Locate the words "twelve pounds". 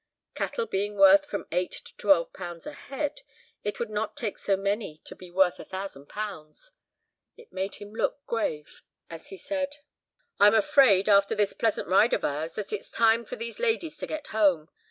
1.95-2.65